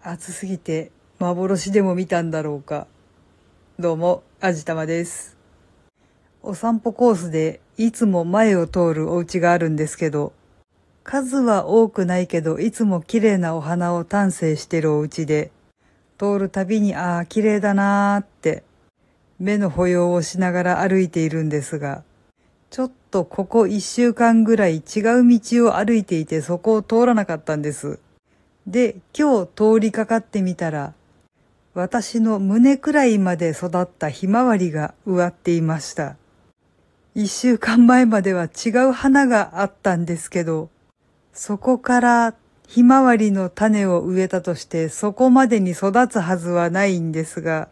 [0.00, 2.86] 暑すぎて幻でも見たんだろうか。
[3.80, 5.36] どうも、あじたまです。
[6.40, 10.32] お散歩コースでいつも前を通るお家があるんですけど、
[11.02, 15.50] 数は多くないけどいつも綺麗なお花を丹精してるお家で、
[16.16, 18.62] 通るたびにああ綺麗だなーって
[19.40, 22.04] 目の保養をしながら歩いているんですが、
[22.70, 24.82] ちょっとここ一週間ぐらい違う
[25.26, 27.98] 道を歩いていてそこを通らなかったんです。
[28.68, 30.92] で、今日通りかかってみたら、
[31.72, 36.16] 私の胸くらいまで育ったひまわりが植わっていました。
[37.14, 40.68] 一週間前までは違う花があったんですけど、
[41.32, 42.34] そこから
[42.66, 47.70] ひまわりの種を植えたとしてそこまでに育つはずはないんですが、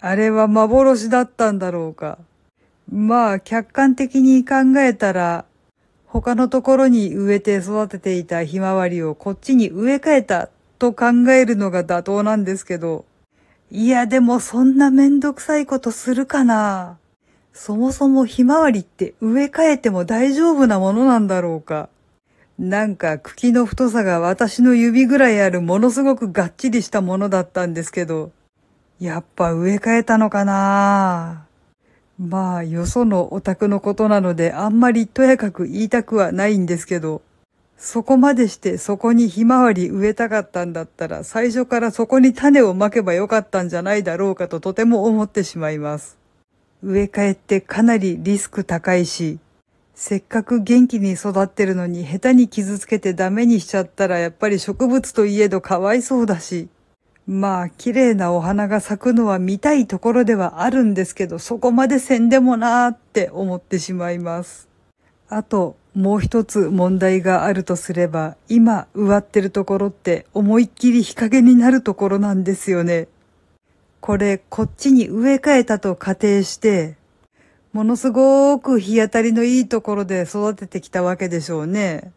[0.00, 2.16] あれは幻だったんだろうか。
[2.90, 5.44] まあ客観的に考えたら、
[6.14, 13.04] 他のところに植えて育てていたひまわりをこっちに植え替えたと考えるのが妥当なんですけど、
[13.72, 16.98] いやでもそんなめんどくさいことするかな。
[17.52, 21.88] そもそもひまわりって植え替えても大丈夫なものなんだろうか。
[22.60, 28.30] なんか茎の太さが私の指ぐらいあるものすごくがっちりしたものだったんですけど、
[29.00, 31.48] やっぱ植え替えたのかな
[32.18, 37.22] まあ、よそのオタクのことなのであんまりとやかく言いたくはないんですけど、
[37.76, 46.16] そこまでしてそこにひまわり植えたかったんだったら最初からそこに種をまけばよかったんじゃないだろうかととても思ってしまいます。
[46.82, 49.40] 植え替えってかなりリスク高いし、
[49.94, 56.68] せっかく元気に育ってるのに下手に傷つけてダメにしちゃったらやっぱり植物といえどかわいそうだし、
[57.26, 64.68] まあ綺麗なお花が咲くのは見たいところではあるんですけど、そこまでせんでもなーって思ってしまいます。
[65.28, 73.08] あと、もう一つ問題があるとすれば、今植わってるところって思いっきり日陰になるところなんですよね。
[74.00, 76.96] これ、こっちに植え替えたと仮定して、
[77.72, 82.12] ものすごく日当たりのいいところで育ててきたわけでしょうね。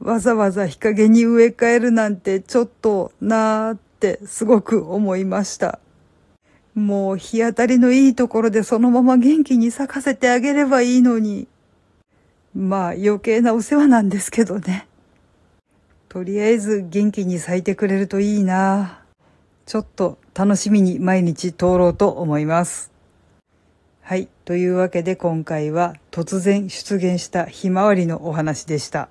[0.00, 5.78] わざわざ日陰に植え替えるなんてちょっとなーってってすごく思いました。
[6.74, 11.46] もう日当たりのいいところでそのまま元気に咲かせてあげればいいのに。
[12.54, 14.88] まあ余計なお世話なんですけどね。
[16.08, 19.02] とりあえず元気に咲いてくれるといいな。
[19.66, 22.90] ちょっと楽しみに毎日通ろうと思います。
[24.00, 24.28] はい。
[24.46, 29.10] というわけで今回は突然出現したひまわりのお話でした。